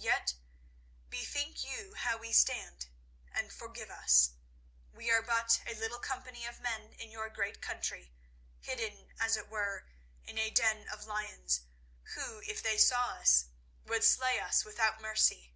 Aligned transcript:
Yet 0.00 0.34
bethink 1.08 1.62
you 1.62 1.94
how 1.94 2.16
we 2.16 2.32
stand, 2.32 2.88
and 3.30 3.52
forgive 3.52 3.90
us. 3.92 4.30
We 4.92 5.08
are 5.12 5.22
but 5.22 5.60
a 5.68 5.74
little 5.74 6.00
company 6.00 6.44
of 6.46 6.58
men 6.58 6.94
in 6.94 7.12
your 7.12 7.30
great 7.30 7.62
country, 7.62 8.12
hidden, 8.58 9.12
as 9.20 9.36
it 9.36 9.46
were, 9.48 9.86
in 10.24 10.36
a 10.36 10.50
den 10.50 10.88
of 10.88 11.04
lions, 11.06 11.60
who, 12.14 12.40
if 12.40 12.60
they 12.60 12.76
saw 12.76 13.10
us, 13.20 13.44
would 13.84 14.02
slay 14.02 14.40
us 14.40 14.64
without 14.64 15.00
mercy. 15.00 15.54